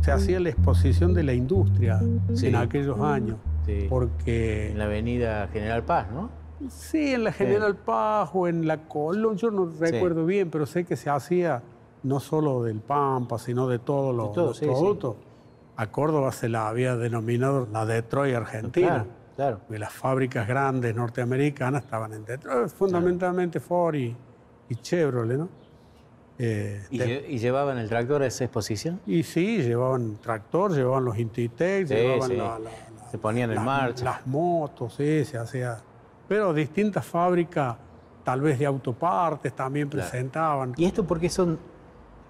Se 0.03 0.11
hacía 0.13 0.41
la 0.41 0.49
exposición 0.49 1.13
de 1.15 1.23
la 1.23 1.35
industria 1.35 2.01
Sí. 2.35 2.47
en 2.49 2.57
aquellos 2.57 2.99
años, 3.01 3.37
Sí. 3.67 3.87
porque 3.89 4.71
En 4.71 4.79
la 4.79 4.85
avenida 4.85 5.47
General 5.49 5.83
Paz, 5.85 6.07
¿no? 6.13 6.31
sí, 6.69 7.13
en 7.13 7.25
la 7.25 7.33
General 7.33 7.77
Paz 7.77 8.31
o 8.33 8.49
en 8.49 8.67
la 8.67 8.79
Colón, 8.89 9.37
yo 9.37 9.51
no 9.51 9.69
recuerdo 9.79 10.25
bien, 10.25 10.51
pero 10.51 10.65
sé 10.67 10.85
que 10.85 10.97
se 10.97 11.11
hacía 11.11 11.63
no 12.03 12.19
solo 12.19 12.63
del 12.63 12.81
Pampa, 12.81 13.39
sino 13.39 13.69
de 13.69 13.79
todos 13.79 14.15
los, 14.15 14.33
todo, 14.33 14.53
productos. 14.55 15.17
A 15.81 15.87
Córdoba 15.91 16.31
se 16.31 16.51
la 16.51 16.69
había 16.69 16.95
denominado 16.95 17.67
la 17.73 17.87
Detroit 17.87 18.35
Argentina. 18.37 19.07
Claro, 19.35 19.61
claro. 19.67 19.79
las 19.79 19.91
fábricas 19.95 20.47
grandes 20.47 20.95
norteamericanas 20.95 21.85
estaban 21.85 22.13
en 22.13 22.23
Detroit, 22.27 22.69
fundamentalmente 22.69 23.61
Ford 23.61 23.95
y, 23.95 24.15
y 24.69 24.75
Chevrolet, 24.77 25.39
¿no? 25.39 25.49
Eh, 26.39 26.83
¿Y, 26.91 26.99
de- 26.99 27.25
y 27.31 27.39
llevaban 27.39 27.79
el 27.79 27.89
tractor 27.89 28.21
a 28.23 28.27
esa 28.27 28.45
exposición? 28.45 29.01
y 29.07 29.23
sí, 29.23 29.63
llevaban 29.63 30.19
tractor, 30.21 30.73
llevaban 30.75 31.07
los 31.07 31.19
Intitex, 31.19 31.89
Sí, 31.89 31.95
llevaban 31.95 32.29
sí. 32.29 32.37
la- 32.37 32.45
la- 32.45 32.59
la- 32.59 33.11
Se 33.11 33.17
ponían 33.17 33.49
en 33.49 33.57
las, 33.57 33.65
marcha. 33.65 34.05
las 34.05 34.27
motos, 34.27 34.93
sí, 34.95 35.25
se 35.25 35.39
hacía. 35.39 35.79
Pero 36.29 36.53
distintas 36.53 37.07
fábricas, 37.07 37.77
tal 38.23 38.43
vez 38.43 38.59
de 38.59 38.67
autopartes, 38.67 39.55
también 39.55 39.89
Claro. 39.89 40.07
presentaban. 40.11 40.75
¿Y 40.77 40.85
esto 40.85 41.05
por 41.07 41.19
qué 41.19 41.31
son 41.31 41.59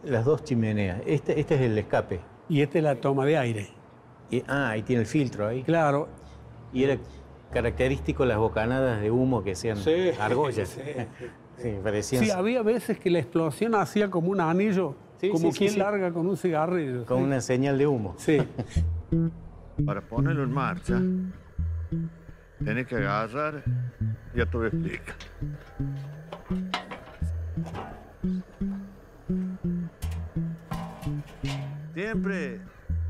las 0.05 0.25
dos 0.25 0.45
chimeneas? 0.45 1.01
Este, 1.05 1.41
este 1.41 1.57
es 1.57 1.61
el 1.63 1.77
escape. 1.77 2.21
Y 2.51 2.61
esta 2.61 2.79
es 2.79 2.85
la 2.85 2.97
toma 2.97 3.25
de 3.25 3.39
aire. 3.39 3.69
Y, 4.31 4.43
ah, 4.47 4.71
ahí 4.71 4.83
tiene 4.83 5.01
el 5.03 5.07
filtro 5.07 5.47
ahí. 5.47 5.63
Claro. 5.63 6.09
Y 6.73 6.85
era 6.85 6.99
característico 7.53 8.25
las 8.27 8.37
bocanadas 8.39 9.01
de 9.01 9.11
humo 9.11 9.43
que 9.43 9.53
hacían 9.53 9.77
Sí, 9.79 10.11
argollas. 10.21 10.69
sí, 10.69 10.81
Sí, 11.63 11.75
parecían 11.83 12.25
Sí, 12.25 12.31
había 12.31 12.63
veces 12.63 12.99
que 12.99 13.11
la 13.11 13.19
explosión 13.21 13.75
hacía 13.75 14.11
como 14.11 14.31
un 14.31 14.41
anillo, 14.41 14.95
Sí, 15.21 15.29
como 15.31 15.51
quien 15.53 15.71
sí. 15.73 15.79
larga 15.79 16.13
con 16.13 16.27
un 16.27 16.37
cigarrillo. 16.37 17.05
con 17.07 17.19
sí. 17.19 17.25
una 17.25 17.41
señal 17.41 17.79
de 17.79 17.87
humo. 17.87 18.15
Sí. 18.19 18.39
Para 19.87 20.01
ponerlo 20.01 20.43
en 20.45 20.53
marcha, 20.53 21.01
tenés 22.65 22.87
que 22.87 22.97
agarrar, 22.97 23.63
ya 24.35 24.47
te 24.47 24.59
lo 24.59 24.67
explica. 24.67 25.15
Siempre 32.11 32.59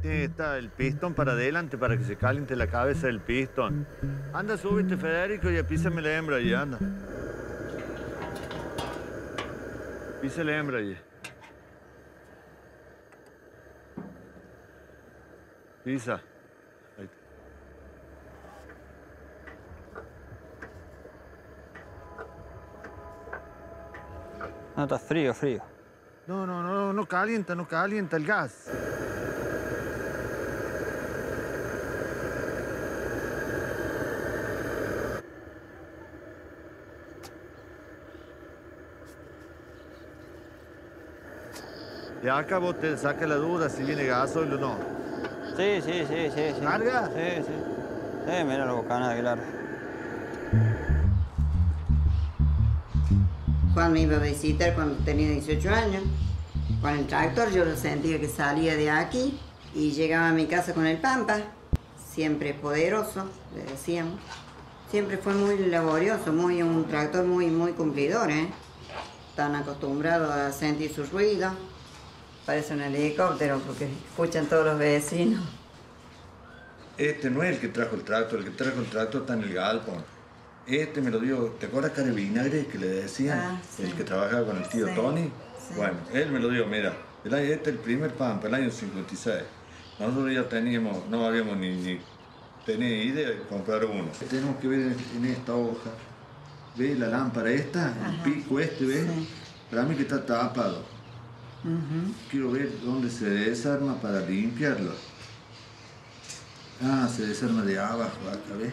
tiene 0.02 0.16
que 0.18 0.24
estar 0.24 0.58
el 0.58 0.68
pistón 0.68 1.14
para 1.14 1.32
adelante 1.32 1.78
para 1.78 1.96
que 1.96 2.04
se 2.04 2.16
caliente 2.16 2.54
la 2.54 2.66
cabeza 2.66 3.06
del 3.06 3.18
pistón. 3.20 3.86
Anda, 4.34 4.58
súbete, 4.58 4.98
Federico, 4.98 5.50
y 5.50 5.62
písame 5.62 6.02
la 6.02 6.18
hembra 6.18 6.38
y 6.38 6.52
anda. 6.52 6.78
Pisa 10.20 10.44
la 10.44 10.54
hembra 10.54 10.82
y. 10.82 10.98
Pisa. 15.82 16.20
Ahí 16.98 17.04
está. 17.04 17.16
No, 24.76 24.82
está 24.82 24.98
frío, 24.98 25.32
frío. 25.32 25.62
No, 26.26 26.46
no, 26.46 26.62
no, 26.62 26.92
no 26.92 27.06
calienta, 27.06 27.56
no 27.56 27.66
calienta 27.66 28.16
el 28.16 28.24
gas. 28.24 28.70
Ya 42.22 42.36
acá 42.36 42.58
vos 42.58 42.78
te 42.78 42.98
saca 42.98 43.26
la 43.26 43.36
duda 43.36 43.70
si 43.70 43.82
viene 43.82 44.04
gasoil 44.04 44.52
o 44.52 44.58
no. 44.58 44.76
Sí, 45.56 45.80
sí, 45.82 46.04
sí, 46.06 46.30
sí. 46.34 46.42
sí. 46.54 46.62
¿Larga? 46.62 47.06
Sí, 47.06 47.42
sí. 47.46 47.52
Sí, 48.26 48.44
mira 48.44 48.66
la 48.66 48.72
bocanada 48.72 49.16
que 49.16 49.22
larga. 49.22 49.44
Juan 53.72 53.92
me 53.92 54.00
iba 54.00 54.16
a 54.16 54.20
visitar 54.20 54.74
cuando 54.74 54.96
tenía 55.02 55.30
18 55.30 55.70
años. 55.70 56.02
Con 56.82 56.90
el 56.90 57.06
tractor 57.06 57.50
yo 57.52 57.64
lo 57.64 57.74
sentía 57.74 58.20
que 58.20 58.28
salía 58.28 58.76
de 58.76 58.90
aquí 58.90 59.38
y 59.74 59.92
llegaba 59.92 60.28
a 60.28 60.32
mi 60.32 60.46
casa 60.46 60.74
con 60.74 60.86
el 60.86 60.98
pampa, 60.98 61.38
siempre 62.12 62.52
poderoso, 62.52 63.24
le 63.54 63.62
decíamos. 63.64 64.20
Siempre 64.90 65.16
fue 65.16 65.34
muy 65.34 65.56
laborioso, 65.66 66.32
muy 66.32 66.62
un 66.62 66.86
tractor 66.86 67.24
muy, 67.24 67.46
muy 67.46 67.72
cumplidor, 67.72 68.30
¿eh? 68.30 68.48
Están 69.30 69.54
acostumbrados 69.54 70.30
a 70.30 70.52
sentir 70.52 70.92
su 70.92 71.04
ruido. 71.04 71.50
Parece 72.46 72.74
un 72.74 72.80
helicóptero 72.80 73.58
porque 73.60 73.88
escuchan 74.10 74.46
todos 74.46 74.64
los 74.64 74.78
vecinos. 74.78 75.42
Este 76.96 77.30
no 77.30 77.42
es 77.42 77.54
el 77.54 77.60
que 77.60 77.68
trajo 77.68 77.96
el 77.96 78.02
tractor, 78.02 78.40
el 78.40 78.44
que 78.46 78.50
trajo 78.50 78.80
el 78.80 78.86
tractor 78.86 79.22
está 79.22 79.34
en 79.34 79.42
el 79.42 79.54
galpón. 79.54 80.04
Este 80.66 81.00
me 81.00 81.10
lo 81.10 81.18
dio, 81.18 81.56
¿te 81.58 81.66
acuerdas 81.66 81.92
cara 81.92 82.08
de 82.08 82.14
vinagre 82.14 82.66
que 82.66 82.78
le 82.78 82.86
decían? 82.88 83.38
Ah, 83.38 83.62
sí. 83.76 83.84
El 83.84 83.94
que 83.94 84.04
trabajaba 84.04 84.46
con 84.46 84.58
el 84.58 84.68
tío 84.68 84.86
Sí, 84.86 84.94
Tony. 84.94 85.24
sí. 85.24 85.74
Bueno, 85.76 85.94
él 86.12 86.30
me 86.30 86.38
lo 86.38 86.48
dio, 86.48 86.66
mira, 86.66 86.94
el 87.24 87.34
año, 87.34 87.44
este 87.44 87.70
es 87.70 87.76
el 87.76 87.82
primer 87.82 88.12
Pampa, 88.14 88.48
el 88.48 88.54
año 88.54 88.70
56. 88.70 89.42
Nosotros 89.98 90.32
ya 90.32 90.48
teníamos, 90.48 91.06
no 91.08 91.26
habíamos 91.26 91.56
ni, 91.56 91.74
ni 91.76 92.00
tenía 92.64 93.02
idea 93.02 93.30
de 93.30 93.42
comprar 93.42 93.84
uno. 93.84 94.08
Tenemos 94.28 94.56
que 94.56 94.68
ver 94.68 94.96
en, 95.16 95.24
esta 95.24 95.54
hoja, 95.54 95.90
¿ves 96.76 96.98
la 96.98 97.08
lámpara 97.08 97.50
esta? 97.50 97.94
El 98.08 98.32
pico 98.32 98.60
este, 98.60 98.84
¿ves? 98.84 99.06
Para 99.70 99.82
mí 99.82 99.94
que 99.94 100.02
está 100.02 100.24
tapado. 100.24 100.84
Quiero 102.30 102.50
ver 102.52 102.70
dónde 102.82 103.10
se 103.10 103.28
desarma 103.28 103.94
para 104.00 104.20
limpiarlo. 104.20 104.92
Ah, 106.82 107.06
se 107.14 107.26
desarma 107.26 107.62
de 107.62 107.78
abajo, 107.78 108.16
acá, 108.28 108.56
¿ves? 108.58 108.72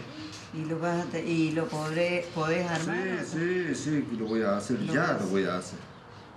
Y 0.53 0.63
lo, 0.63 0.79
vas 0.79 1.06
a 1.06 1.10
te- 1.10 1.25
y 1.25 1.51
lo 1.51 1.67
podré, 1.67 2.25
podés 2.34 2.65
armar. 2.70 2.98
Sí, 3.25 3.75
sí, 3.75 3.75
sí, 3.75 4.08
lo 4.17 4.25
voy 4.25 4.41
a 4.44 4.56
hacer, 4.56 4.79
Lo 4.79 4.94
ya 4.94 5.01
vas- 5.13 5.22
lo 5.22 5.27
voy 5.27 5.44
a 5.44 5.58
hacer. 5.58 5.79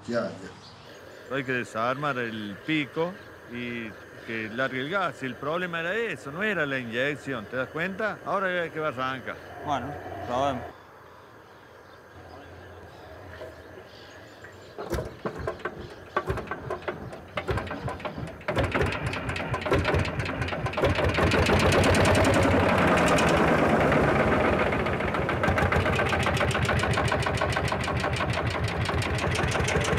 Ya, 0.08 0.22
ya. 0.24 1.34
Hay 1.36 1.44
que 1.44 1.52
desarmar 1.52 2.18
el 2.18 2.56
pico 2.66 3.12
y 3.52 3.88
que 4.26 4.50
largue 4.52 4.80
el 4.80 4.90
gas. 4.90 5.22
El 5.22 5.36
problema 5.36 5.78
era 5.80 5.94
eso, 5.94 6.32
no 6.32 6.42
era 6.42 6.66
la 6.66 6.80
inyección, 6.80 7.44
¿te 7.46 7.56
das 7.56 7.68
cuenta? 7.68 8.18
Ahora 8.26 8.62
hay 8.62 8.70
que 8.70 8.80
arranca. 8.80 9.36
Bueno, 9.64 9.86
probemos. 10.26 10.64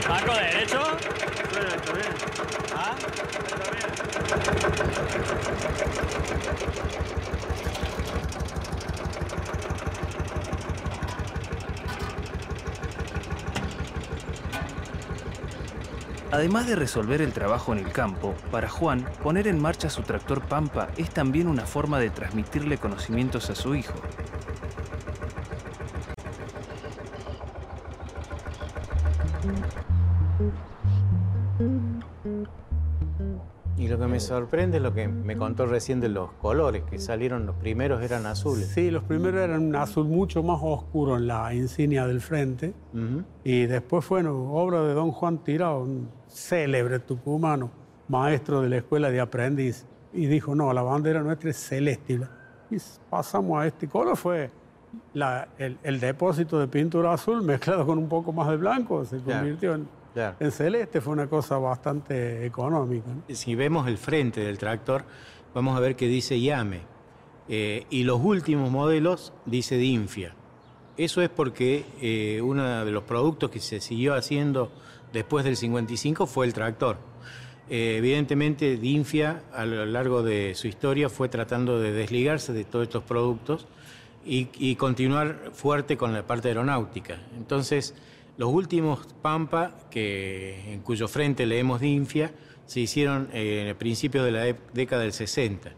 ¿Marco 0.07 0.33
derecho? 0.33 0.81
Sí, 1.51 1.59
está 1.75 1.93
bien. 1.93 2.13
¿Ah? 2.75 2.95
Además 16.31 16.65
de 16.65 16.77
resolver 16.77 17.21
el 17.21 17.33
trabajo 17.33 17.73
en 17.73 17.79
el 17.79 17.91
campo, 17.91 18.33
para 18.51 18.69
Juan, 18.69 19.05
poner 19.21 19.47
en 19.47 19.61
marcha 19.61 19.89
su 19.89 20.01
tractor 20.03 20.41
Pampa 20.41 20.87
es 20.95 21.09
también 21.09 21.47
una 21.47 21.65
forma 21.65 21.99
de 21.99 22.09
transmitirle 22.09 22.77
conocimientos 22.77 23.49
a 23.49 23.55
su 23.55 23.75
hijo. 23.75 23.93
Sorprende 34.21 34.79
lo 34.79 34.93
que 34.93 35.07
me 35.07 35.35
contó 35.35 35.65
recién 35.65 35.99
de 35.99 36.09
los 36.09 36.31
colores, 36.33 36.83
que 36.89 36.97
salieron 36.99 37.45
los 37.45 37.55
primeros 37.55 38.01
eran 38.01 38.25
azules. 38.25 38.67
Sí, 38.69 38.89
los 38.91 39.03
primeros 39.03 39.41
eran 39.41 39.63
un 39.63 39.75
azul 39.75 40.05
mucho 40.07 40.41
más 40.43 40.59
oscuro 40.61 41.17
en 41.17 41.27
la 41.27 41.53
insignia 41.53 42.07
del 42.07 42.21
frente. 42.21 42.73
Ujú. 42.93 43.23
Y 43.43 43.65
después 43.65 44.05
fue 44.05 44.21
bueno, 44.23 44.53
obra 44.53 44.81
de 44.83 44.93
don 44.93 45.11
Juan 45.11 45.39
Tirado, 45.39 45.81
un 45.83 46.09
célebre 46.27 46.99
tucumano, 46.99 47.69
maestro 48.07 48.61
de 48.61 48.69
la 48.69 48.77
escuela 48.77 49.09
de 49.11 49.19
aprendiz. 49.19 49.85
Y 50.13 50.25
dijo, 50.27 50.55
no, 50.55 50.71
la 50.73 50.81
bandera 50.81 51.21
nuestra 51.21 51.49
es 51.49 51.57
celeste. 51.57 52.19
Y 52.69 52.77
pasamos 53.09 53.59
a 53.61 53.67
este 53.67 53.87
color, 53.87 54.15
fue 54.17 54.49
la- 55.13 55.47
el, 55.57 55.77
el 55.83 55.99
depósito 55.99 56.59
de 56.59 56.67
pintura 56.67 57.13
azul 57.13 57.41
mezclado 57.41 57.85
con 57.85 57.97
un 57.97 58.09
poco 58.09 58.33
más 58.33 58.49
de 58.49 58.57
blanco, 58.57 59.03
se 59.05 59.17
Claro. 59.19 59.39
convirtió 59.39 59.75
en, 59.75 59.87
En 60.15 60.51
celeste, 60.51 60.99
fue 60.99 61.13
una 61.13 61.27
cosa 61.27 61.57
bastante 61.57 62.45
económica. 62.45 63.07
¿no? 63.07 63.35
Si 63.35 63.55
vemos 63.55 63.87
el 63.87 63.97
frente 63.97 64.41
del 64.41 64.57
tractor, 64.57 65.03
vamos 65.53 65.77
a 65.77 65.79
ver 65.79 65.95
que 65.95 66.07
dice 66.07 66.39
Yame. 66.39 66.81
Eh, 67.47 67.85
y 67.89 68.03
los 68.03 68.21
últimos 68.21 68.71
modelos 68.71 69.33
dice 69.45 69.77
Dinfia. 69.77 70.35
Eso 70.97 71.21
es 71.21 71.29
porque 71.29 71.85
eh, 72.01 72.41
uno 72.41 72.85
de 72.85 72.91
los 72.91 73.03
productos 73.03 73.49
que 73.49 73.59
se 73.59 73.79
siguió 73.79 74.13
haciendo 74.13 74.71
después 75.13 75.43
del 75.43 75.57
55 75.57 76.27
fue 76.27 76.45
el 76.45 76.53
tractor. 76.53 76.97
Eh, 77.69 77.95
evidentemente, 77.97 78.77
Dinfia 78.77 79.43
a 79.53 79.65
lo 79.65 79.85
largo 79.85 80.23
de 80.23 80.53
su 80.55 80.67
historia 80.67 81.09
fue 81.09 81.29
tratando 81.29 81.79
de 81.79 81.93
desligarse 81.93 82.53
de 82.53 82.65
todos 82.65 82.83
estos 82.83 83.03
productos 83.03 83.67
y, 84.25 84.49
y 84.53 84.75
continuar 84.75 85.51
fuerte 85.53 85.97
con 85.97 86.13
la 86.13 86.27
parte 86.27 86.49
aeronáutica. 86.49 87.19
Entonces, 87.37 87.95
los 88.37 88.51
últimos 88.51 89.07
Pampa, 89.21 89.77
que, 89.89 90.73
en 90.73 90.81
cuyo 90.81 91.07
frente 91.07 91.45
leemos 91.45 91.81
Dinfia, 91.81 92.31
se 92.65 92.79
hicieron 92.79 93.29
eh, 93.33 93.61
en 93.61 93.67
el 93.67 93.75
principio 93.75 94.23
de 94.23 94.31
la 94.31 94.55
década 94.73 95.01
del 95.01 95.13
60. 95.13 95.71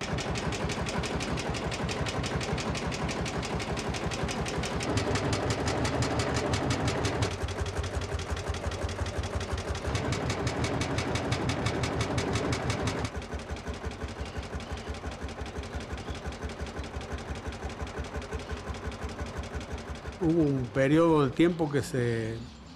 Hubo 20.23 20.41
un 20.41 20.69
periodo 20.73 21.25
de 21.25 21.31
tiempo 21.31 21.69
que 21.69 21.81
se 21.81 22.35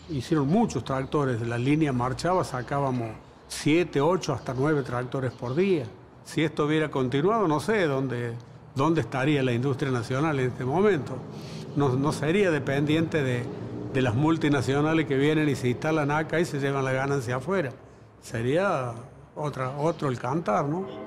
hicieron 0.10 0.50
muchos 0.50 0.84
tractores, 0.84 1.40
la 1.48 1.58
línea 1.58 1.94
marchaba, 1.94 2.44
sacábamos 2.44 3.12
siete, 3.48 4.02
ocho, 4.02 4.34
hasta 4.34 4.54
nueve 4.54 4.84
tractores 4.84 5.32
por 5.32 5.56
día. 5.56 5.86
Si 6.26 6.44
esto 6.44 6.66
hubiera 6.66 6.92
continuado, 6.92 7.48
no 7.48 7.62
sé 7.62 7.86
dónde, 7.86 8.34
dónde 8.76 9.00
estaría 9.00 9.42
la 9.44 9.54
industria 9.54 9.92
nacional 9.92 10.38
en 10.42 10.48
este 10.48 10.66
momento. 10.66 11.16
No, 11.78 11.94
no 11.94 12.12
sería 12.12 12.52
dependiente 12.52 13.24
de, 13.24 13.46
de 13.94 14.02
las 14.02 14.14
multinacionales 14.14 15.06
que 15.06 15.16
vienen 15.16 15.48
y 15.48 15.56
se 15.56 15.70
instalan 15.70 16.12
acá 16.12 16.42
y 16.42 16.46
se 16.46 16.60
llevan 16.60 16.84
la 16.84 16.92
ganancia 16.92 17.38
afuera. 17.38 17.72
Sería 18.22 18.92
otra, 19.38 19.70
otro 19.78 20.10
el 20.10 20.20
cantar, 20.20 20.66
¿no? 20.66 21.07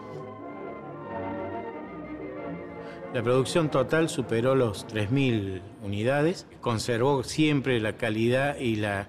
La 3.12 3.24
producción 3.24 3.72
total 3.72 4.08
superó 4.08 4.54
los 4.54 4.86
3.000 4.86 5.62
unidades, 5.82 6.46
conservó 6.60 7.24
siempre 7.24 7.80
la 7.80 7.96
calidad 7.96 8.56
y 8.56 8.76
la, 8.76 9.08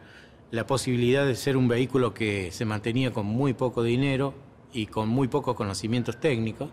la 0.50 0.66
posibilidad 0.66 1.24
de 1.24 1.36
ser 1.36 1.56
un 1.56 1.68
vehículo 1.68 2.12
que 2.12 2.52
se 2.52 2.66
mantenía 2.66 3.12
con 3.12 3.28
muy 3.28 3.54
poco 3.54 3.84
dinero 3.84 4.34
y 4.74 4.88
con 4.88 5.08
muy 5.08 5.28
pocos 5.28 5.56
conocimientos 5.56 6.20
técnicos. 6.20 6.72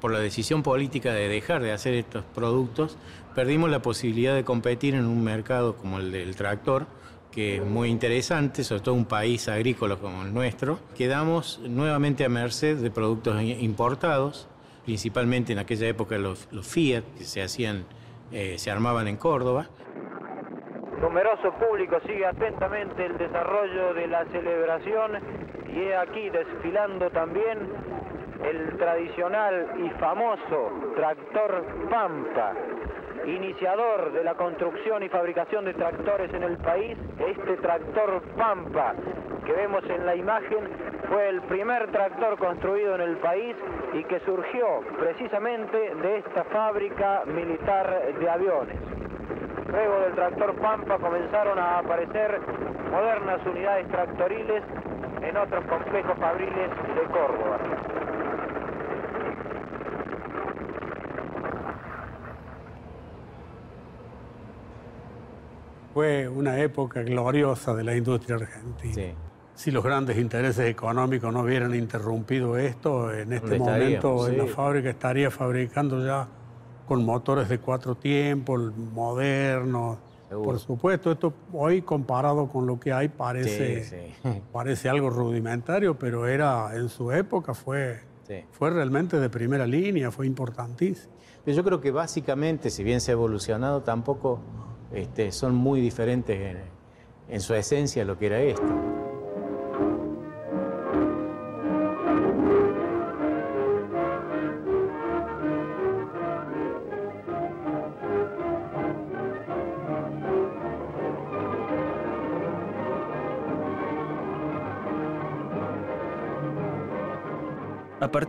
Por 0.00 0.10
la 0.10 0.20
decisión 0.20 0.62
política 0.62 1.12
de 1.12 1.28
dejar 1.28 1.60
de 1.60 1.72
hacer 1.72 1.92
estos 1.92 2.24
productos, 2.34 2.96
perdimos 3.34 3.68
la 3.68 3.82
posibilidad 3.82 4.34
de 4.34 4.44
competir 4.44 4.94
en 4.94 5.04
un 5.04 5.22
mercado 5.22 5.76
como 5.76 5.98
el 5.98 6.12
del 6.12 6.34
tractor, 6.34 6.86
que 7.30 7.56
es 7.56 7.66
muy 7.66 7.90
interesante, 7.90 8.64
sobre 8.64 8.80
todo 8.80 8.94
un 8.94 9.04
país 9.04 9.48
agrícola 9.48 9.96
como 9.96 10.22
el 10.22 10.32
nuestro. 10.32 10.78
Quedamos 10.96 11.60
nuevamente 11.68 12.24
a 12.24 12.30
merced 12.30 12.78
de 12.78 12.90
productos 12.90 13.42
importados, 13.42 14.48
principalmente 14.84 15.52
en 15.52 15.58
aquella 15.58 15.88
época 15.88 16.18
los, 16.18 16.48
Fiat, 16.62 17.04
que 17.16 17.24
se 17.24 17.42
hacían, 17.42 17.84
eh, 18.32 18.58
se 18.58 18.70
armaban 18.70 19.08
en 19.08 19.16
Córdoba. 19.16 19.68
Numeroso 21.00 21.52
público 21.54 21.98
sigue 22.06 22.26
atentamente 22.26 23.06
el 23.06 23.16
desarrollo 23.16 23.94
de 23.94 24.06
la 24.06 24.24
celebración 24.26 25.12
y 25.74 25.78
he 25.78 25.96
aquí 25.96 26.28
desfilando 26.28 27.10
también 27.10 27.58
el 28.44 28.76
tradicional 28.76 29.68
y 29.84 29.90
famoso 29.98 30.92
tractor 30.96 31.64
Pampa, 31.90 32.52
iniciador 33.26 34.12
de 34.12 34.24
la 34.24 34.34
construcción 34.34 35.02
y 35.02 35.08
fabricación 35.08 35.64
de 35.64 35.74
tractores 35.74 36.32
en 36.34 36.42
el 36.42 36.56
país. 36.58 36.96
Este 37.18 37.56
tractor 37.58 38.22
Pampa 38.36 38.94
que 39.44 39.52
vemos 39.52 39.82
en 39.88 40.06
la 40.06 40.14
imagen 40.14 40.68
fue 41.08 41.28
el 41.28 41.40
primer 41.42 41.90
tractor 41.90 42.38
construido 42.38 42.94
en 42.94 43.00
el 43.00 43.16
país 43.16 43.56
y 43.94 44.04
que 44.04 44.20
surgió 44.20 44.80
precisamente 44.98 45.94
de 45.96 46.18
esta 46.18 46.44
fábrica 46.44 47.22
militar 47.26 48.14
de 48.18 48.30
aviones. 48.30 48.76
Luego 49.68 50.00
del 50.00 50.14
tractor 50.14 50.54
Pampa 50.56 50.98
comenzaron 50.98 51.58
a 51.58 51.78
aparecer 51.78 52.40
modernas 52.90 53.40
unidades 53.46 53.88
tractoriles 53.88 54.62
en 55.22 55.36
otros 55.36 55.64
complejos 55.66 56.18
fabriles 56.18 56.70
de 56.94 57.02
Córdoba. 57.12 57.58
Fue 65.94 66.28
una 66.28 66.58
época 66.58 67.02
gloriosa 67.02 67.74
de 67.74 67.84
la 67.84 67.96
industria 67.96 68.36
argentina. 68.36 69.29
Si 69.60 69.70
los 69.70 69.84
grandes 69.84 70.16
intereses 70.16 70.70
económicos 70.70 71.30
no 71.34 71.42
hubieran 71.42 71.74
interrumpido 71.74 72.56
esto, 72.56 73.12
en 73.12 73.30
este 73.34 73.58
momento 73.58 74.26
en 74.26 74.38
la 74.38 74.46
fábrica 74.46 74.88
estaría 74.88 75.30
fabricando 75.30 76.02
ya 76.02 76.26
con 76.88 77.04
motores 77.04 77.46
de 77.50 77.58
cuatro 77.58 77.94
tiempos, 77.94 78.74
modernos. 78.74 79.98
Seguro. 80.30 80.48
Por 80.48 80.58
supuesto, 80.60 81.12
esto 81.12 81.34
hoy 81.52 81.82
comparado 81.82 82.48
con 82.48 82.66
lo 82.66 82.80
que 82.80 82.90
hay 82.90 83.10
parece, 83.10 83.84
Sí, 83.84 84.14
sí. 84.22 84.42
parece 84.52 84.88
algo 84.88 85.10
rudimentario, 85.10 85.98
pero 85.98 86.26
era 86.26 86.74
en 86.74 86.88
su 86.88 87.12
época 87.12 87.52
fue, 87.52 88.00
fue 88.52 88.70
realmente 88.70 89.20
de 89.20 89.28
primera 89.28 89.66
línea, 89.66 90.10
fue 90.10 90.26
importantísimo. 90.26 91.12
Pero 91.44 91.54
yo 91.54 91.62
creo 91.62 91.82
que 91.82 91.90
básicamente, 91.90 92.70
si 92.70 92.82
bien 92.82 93.02
se 93.02 93.10
ha 93.10 93.12
evolucionado, 93.12 93.82
tampoco 93.82 94.40
este, 94.90 95.32
son 95.32 95.54
muy 95.54 95.82
diferentes 95.82 96.40
en, 96.40 96.60
en 97.28 97.40
su 97.42 97.52
esencia 97.52 98.06
lo 98.06 98.16
que 98.16 98.24
era 98.24 98.40
esto. 98.40 98.99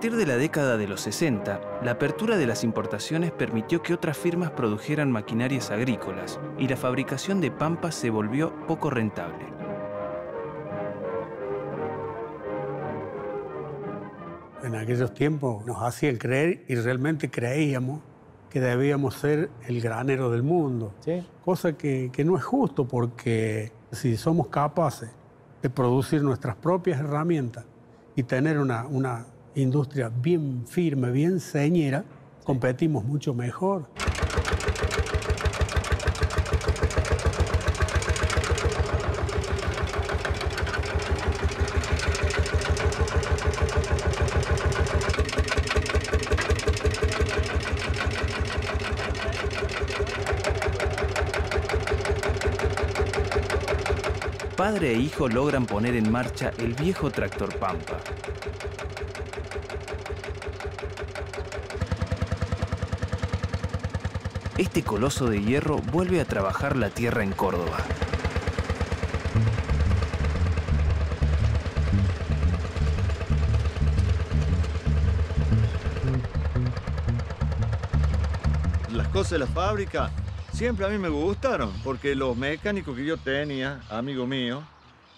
Partir 0.02 0.18
de 0.18 0.26
la 0.26 0.38
década 0.38 0.78
de 0.78 0.88
los 0.88 1.02
60, 1.02 1.62
la 1.84 1.92
apertura 1.92 2.36
de 2.36 2.48
las 2.48 2.64
importaciones 2.64 3.32
permitió 3.32 3.84
que 3.84 3.94
otras 3.94 4.18
firmas 4.18 4.50
produjeran 4.50 5.12
maquinarias 5.12 5.70
agrícolas 5.70 6.40
y 6.58 6.68
la 6.68 6.76
fabricación 6.76 7.40
de 7.40 7.52
pampas 7.52 7.94
se 7.94 8.10
volvió 8.10 8.52
poco 8.66 8.90
rentable. 8.90 9.46
En 14.64 14.74
aquellos 14.74 15.14
tiempos 15.14 15.64
nos 15.68 15.84
hacían 15.84 16.16
creer 16.16 16.66
y 16.68 16.74
realmente 16.74 17.30
creíamos 17.30 18.02
que 18.50 18.60
debíamos 18.60 19.14
ser 19.14 19.52
el 19.68 19.82
granero 19.82 20.32
del 20.32 20.42
mundo. 20.42 20.96
¿Sí? 21.02 21.24
Cosa 21.46 21.74
que, 21.74 22.10
que 22.12 22.26
no 22.26 22.38
es 22.38 22.44
justo 22.44 22.88
porque 22.88 23.72
si 23.92 24.18
somos 24.18 24.48
capaces 24.48 25.12
de 25.62 25.70
producir 25.70 26.24
nuestras 26.24 26.56
propias 26.56 27.00
herramientas 27.00 27.66
y 28.16 28.24
tener 28.24 28.58
una, 28.58 28.88
una 28.88 29.28
industria 29.56 30.10
bien 30.10 30.66
firme, 30.68 31.12
bien 31.12 31.40
señera, 31.40 32.04
competimos 32.44 33.04
mucho 33.04 33.34
mejor. 33.34 33.88
Padre 54.82 54.96
e 54.96 55.00
hijo 55.00 55.28
logran 55.28 55.68
poner 55.68 55.96
en 55.96 56.12
marcha 56.12 56.54
el 56.58 56.74
viejo 56.74 57.12
tractor 57.12 57.56
Pampa. 57.60 58.00
Este 64.58 64.82
coloso 64.82 65.30
de 65.30 65.40
hierro 65.40 65.78
vuelve 65.78 66.20
a 66.20 66.26
trabajar 66.26 66.76
la 66.76 66.90
tierra 66.90 67.22
en 67.22 67.32
Córdoba. 67.32 67.78
Las 78.92 79.08
cosas 79.10 79.30
de 79.30 79.38
la 79.38 79.46
fábrica 79.46 80.10
siempre 80.52 80.86
a 80.86 80.90
mí 80.90 80.98
me 80.98 81.10
gustaron, 81.10 81.72
porque 81.84 82.16
los 82.16 82.36
mecánicos 82.36 82.96
que 82.96 83.06
yo 83.06 83.18
tenía, 83.18 83.82
amigo 83.90 84.28
mío, 84.28 84.64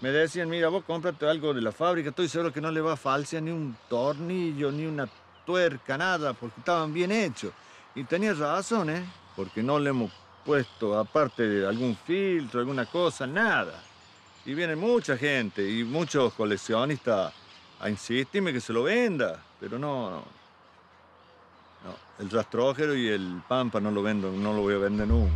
me 0.01 0.09
decían, 0.09 0.49
mira, 0.49 0.69
vos 0.69 0.83
cómprate 0.85 1.27
algo 1.27 1.53
de 1.53 1.61
la 1.61 1.71
fábrica, 1.71 2.09
estoy 2.09 2.27
seguro 2.27 2.51
que 2.51 2.61
no 2.61 2.71
le 2.71 2.81
va 2.81 2.93
a 2.93 2.97
falsear 2.97 3.43
ni 3.43 3.51
un 3.51 3.75
tornillo, 3.89 4.71
ni 4.71 4.85
una 4.85 5.07
tuerca, 5.45 5.97
nada, 5.97 6.33
porque 6.33 6.59
estaban 6.59 6.93
bien 6.93 7.11
hechos. 7.11 7.51
Y 7.95 8.03
tenía 8.03 8.33
razón, 8.33 8.89
¿eh? 8.89 9.05
Porque 9.35 9.63
no 9.63 9.79
le 9.79 9.89
hemos 9.91 10.11
puesto, 10.45 10.97
aparte 10.97 11.47
de 11.47 11.67
algún 11.67 11.95
filtro, 11.95 12.59
alguna 12.59 12.85
cosa, 12.85 13.25
nada. 13.25 13.81
Y 14.45 14.53
viene 14.53 14.75
mucha 14.75 15.17
gente 15.17 15.67
y 15.69 15.83
muchos 15.83 16.33
coleccionistas 16.33 17.33
a 17.79 17.89
insistirme 17.89 18.51
que 18.51 18.61
se 18.61 18.73
lo 18.73 18.83
venda, 18.83 19.41
pero 19.59 19.79
no. 19.79 20.42
No, 21.83 22.23
el 22.23 22.29
rastrojero 22.29 22.95
y 22.95 23.07
el 23.07 23.41
pampa 23.47 23.79
no 23.79 23.91
lo 23.91 24.01
vendo, 24.01 24.31
no 24.31 24.53
lo 24.53 24.61
voy 24.61 24.75
a 24.75 24.77
vender 24.77 25.07
nunca. 25.07 25.33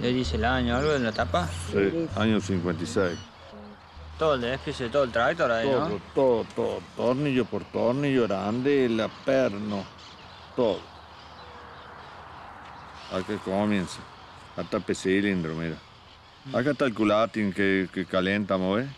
¿Le 0.00 0.12
dice 0.12 0.36
el 0.36 0.44
año 0.44 0.76
algo 0.76 0.92
en 0.94 1.04
la 1.04 1.12
tapa? 1.12 1.48
Sí, 1.70 2.08
año 2.16 2.40
56. 2.40 3.18
Todo 4.18 4.34
el 4.34 4.42
desquicio 4.42 4.86
de 4.86 4.92
todo 4.92 5.04
el 5.04 5.10
tractor 5.10 5.50
ahí, 5.50 5.68
Todo, 5.68 5.88
¿no? 5.88 6.00
todo, 6.14 6.44
todo. 6.54 6.78
Tornillo 6.96 7.44
por 7.44 7.64
tornillo, 7.64 8.24
grande, 8.28 8.88
la 8.88 9.08
perno, 9.08 9.84
todo. 10.54 10.93
Acá 13.12 13.36
comienza. 13.44 14.00
Hasta 14.56 14.76
el 14.76 14.96
cilindro, 14.96 15.54
mira. 15.54 15.76
Acá 16.52 16.72
está 16.72 16.84
el 16.84 16.94
culatín 16.94 17.52
que, 17.52 17.88
que 17.92 18.04
calentamos, 18.04 18.76
¿ves? 18.76 18.88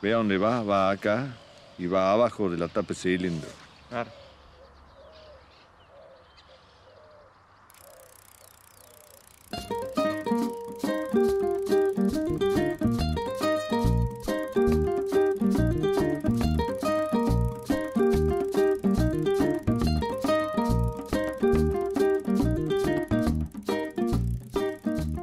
Ve 0.00 0.12
a 0.12 0.16
dónde 0.16 0.38
va, 0.38 0.62
va 0.62 0.90
acá 0.90 1.26
y 1.78 1.86
va 1.86 2.12
abajo 2.12 2.48
de 2.48 2.56
la 2.56 2.68
tapa 2.68 2.94
cilindro. 2.94 3.48
Claro. 3.88 4.19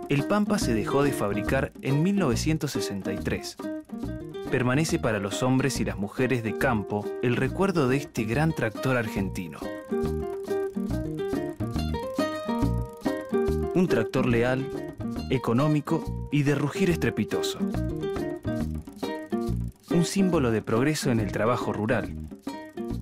El 0.09 0.23
Pampa 0.23 0.57
se 0.57 0.73
dejó 0.73 1.03
de 1.03 1.11
fabricar 1.11 1.73
en 1.81 2.01
1963. 2.01 3.57
Permanece 4.49 4.99
para 4.99 5.19
los 5.19 5.43
hombres 5.43 5.81
y 5.81 5.85
las 5.85 5.97
mujeres 5.97 6.43
de 6.43 6.57
campo 6.57 7.05
el 7.21 7.35
recuerdo 7.35 7.89
de 7.89 7.97
este 7.97 8.23
gran 8.23 8.53
tractor 8.53 8.95
argentino. 8.95 9.59
Un 13.73 13.87
tractor 13.89 14.27
leal, 14.27 14.65
económico 15.29 16.29
y 16.31 16.43
de 16.43 16.55
rugir 16.55 16.89
estrepitoso. 16.89 17.59
Un 19.91 20.05
símbolo 20.05 20.51
de 20.51 20.61
progreso 20.61 21.11
en 21.11 21.19
el 21.19 21.33
trabajo 21.33 21.73
rural. 21.73 22.15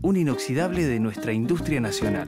Un 0.02 0.18
inoxidable 0.18 0.86
de 0.88 1.00
nuestra 1.00 1.34
industria 1.34 1.80
nacional. 1.80 2.28